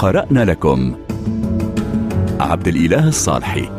[0.00, 0.96] قرأنا لكم.
[2.40, 3.70] عبد الإله الصالحي.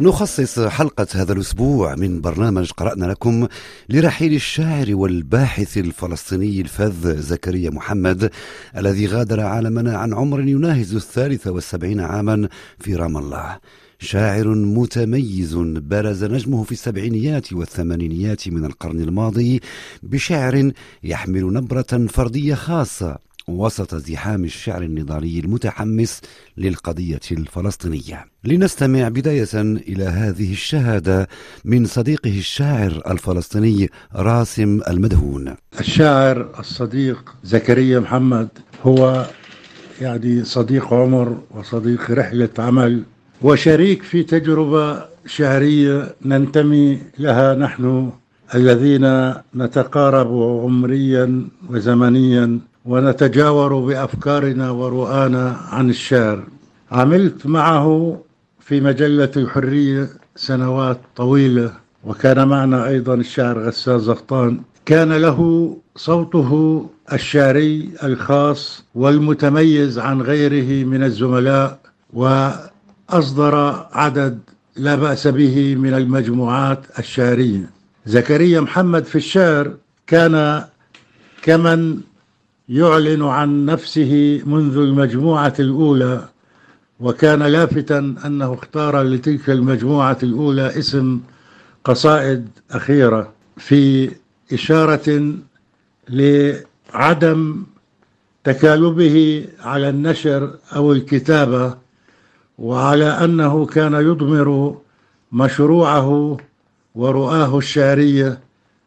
[0.00, 3.46] نخصص حلقة هذا الأسبوع من برنامج قرأنا لكم
[3.88, 8.30] لرحيل الشاعر والباحث الفلسطيني الفذ زكريا محمد
[8.76, 12.48] الذي غادر عالمنا عن عمر يناهز الثالثة والسبعين عاما
[12.78, 13.58] في رام الله.
[13.98, 19.60] شاعر متميز برز نجمه في السبعينيات والثمانينيات من القرن الماضي
[20.02, 20.72] بشعر
[21.02, 23.31] يحمل نبرة فردية خاصة.
[23.48, 26.20] وسط زحام الشعر النضالي المتحمس
[26.56, 28.26] للقضية الفلسطينية.
[28.44, 31.28] لنستمع بداية إلى هذه الشهادة
[31.64, 35.54] من صديقه الشاعر الفلسطيني راسم المدهون.
[35.80, 38.48] الشاعر الصديق زكريا محمد
[38.82, 39.26] هو
[40.00, 43.02] يعني صديق عمر وصديق رحلة عمل
[43.42, 48.10] وشريك في تجربة شعرية ننتمي لها نحن
[48.54, 56.44] الذين نتقارب عمريا وزمنيا ونتجاور بأفكارنا ورؤانا عن الشعر.
[56.92, 58.18] عملت معه
[58.60, 61.72] في مجلة الحرية سنوات طويلة
[62.04, 64.60] وكان معنا أيضا الشاعر غسان زغطان.
[64.86, 65.38] كان له
[65.96, 71.78] صوته الشعري الخاص والمتميز عن غيره من الزملاء
[72.12, 74.38] وأصدر عدد
[74.76, 77.70] لا بأس به من المجموعات الشعرية.
[78.06, 79.72] زكريا محمد في الشعر
[80.06, 80.64] كان
[81.42, 82.00] كمن
[82.68, 86.28] يعلن عن نفسه منذ المجموعة الأولى
[87.00, 91.20] وكان لافتا أنه اختار لتلك المجموعة الأولى اسم
[91.84, 94.10] قصائد أخيرة في
[94.52, 95.34] إشارة
[96.08, 97.62] لعدم
[98.44, 101.74] تكالبه على النشر أو الكتابة
[102.58, 104.76] وعلى أنه كان يضمر
[105.32, 106.36] مشروعه
[106.94, 108.38] ورؤاه الشعرية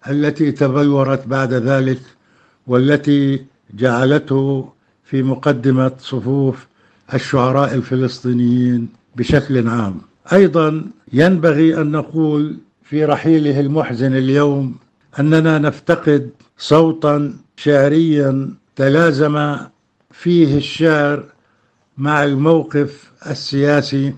[0.09, 1.99] التي تبلورت بعد ذلك
[2.67, 4.69] والتي جعلته
[5.03, 6.67] في مقدمة صفوف
[7.13, 10.01] الشعراء الفلسطينيين بشكل عام.
[10.33, 14.75] أيضا ينبغي أن نقول في رحيله المحزن اليوم
[15.19, 19.55] أننا نفتقد صوتا شعريا تلازم
[20.11, 21.23] فيه الشعر
[21.97, 24.13] مع الموقف السياسي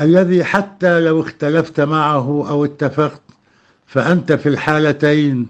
[0.00, 3.22] الذي حتى لو اختلفت معه أو اتفقت
[3.86, 5.46] فأنت في الحالتين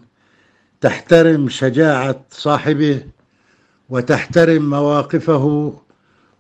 [0.80, 3.02] تحترم شجاعة صاحبه
[3.88, 5.74] وتحترم مواقفه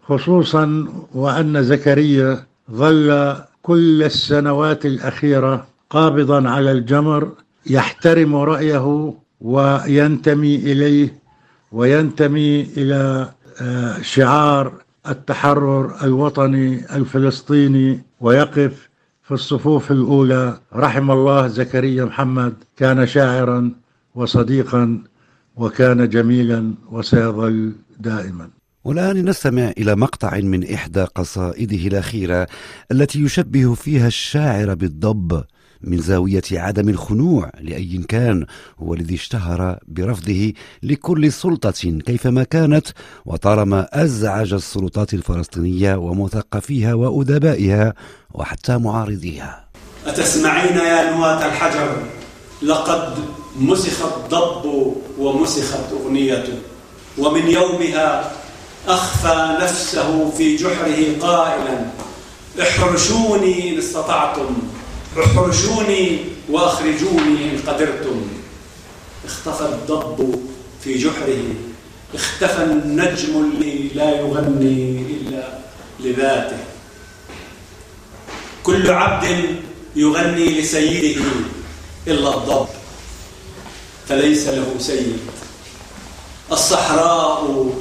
[0.02, 7.32] خصوصا وأن زكريا ظل كل السنوات الأخيرة قابضا على الجمر
[7.66, 11.14] يحترم رأيه وينتمي إليه
[11.72, 13.28] وينتمي إلى
[13.60, 14.72] آه، شعار
[15.08, 18.88] التحرر الوطني الفلسطيني ويقف
[19.22, 20.58] في الصفوف الأولى.
[20.74, 23.72] رحم الله زكريا محمد كان شاعرا
[24.18, 24.98] وصديقا
[25.56, 28.50] وكان جميلا وسيظل دائما.
[28.84, 32.46] والآن نستمع إلى مقطع من إحدى قصائده الأخيرة
[32.92, 35.44] التي يشبه فيها الشاعر بالضب
[35.82, 38.46] من زاوية عدم الخنوع لأي كان
[38.78, 40.52] هو الذي اشتهر برفضه
[40.82, 42.86] لكل سلطة كيفما كانت
[43.24, 47.94] وطالما أزعج السلطات الفلسطينية ومثقفيها وأدبائها
[48.34, 49.68] وحتى معارضيها.
[50.06, 52.17] أتسمعين يا نواة الحجر؟
[52.62, 53.14] لقد
[53.58, 56.58] مسخ الضب ومسخت أغنيته
[57.18, 58.32] ومن يومها
[58.88, 61.86] أخفى نفسه في جحره قائلا
[62.62, 64.56] احرشوني إن استطعتم
[65.18, 68.22] احرشوني وأخرجوني إن قدرتم.
[69.24, 70.42] اختفى الضب
[70.84, 71.44] في جحره
[72.14, 75.58] اختفى النجم اللي لا يغني إلا
[76.00, 76.58] لذاته.
[78.62, 79.26] كل عبد
[79.96, 81.20] يغني لسيده
[82.06, 82.68] إلا الضب
[84.08, 85.18] فليس له سيد.
[86.52, 87.72] الصحراء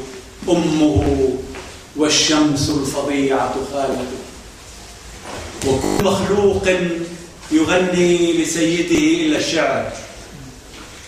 [0.50, 1.34] أمه
[1.96, 4.18] والشمس الفظيعة خالته.
[5.68, 6.68] وكل مخلوق
[7.52, 9.92] يغني لسيده إلا الشعر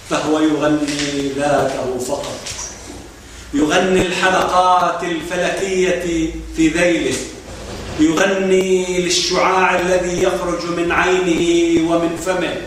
[0.10, 2.40] فهو يغني ذاته فقط.
[3.54, 7.18] يغني الحلقات الفلكية في ذيله
[8.00, 11.44] يغني للشعاع الذي يخرج من عينه
[11.92, 12.62] ومن فمه.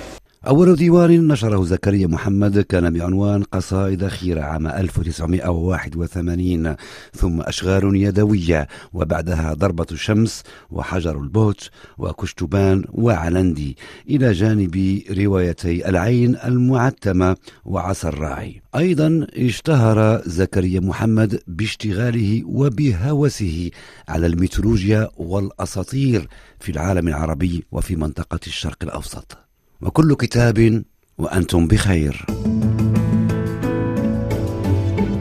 [0.47, 6.77] أول ديوان نشره زكريا محمد كان بعنوان قصائد أخيرة عام 1981
[7.15, 13.77] ثم أشغال يدوية وبعدها ضربة الشمس وحجر البهت وكشتبان وعلندي
[14.09, 18.63] إلى جانب روايتي العين المعتمة وعصا الراعي.
[18.77, 23.71] أيضا اشتهر زكريا محمد باشتغاله وبهوسه
[24.09, 26.29] على الميثولوجيا والأساطير
[26.61, 29.52] في العالم العربي وفي منطقة الشرق الأوسط.
[29.83, 30.83] وكل كتاب
[31.19, 32.27] وأنتم بخير.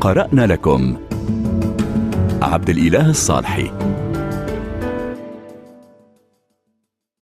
[0.01, 0.97] قرأنا لكم.
[2.41, 3.71] عبد الإله الصالحي.